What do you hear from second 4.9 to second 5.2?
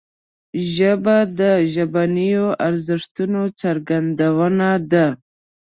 ده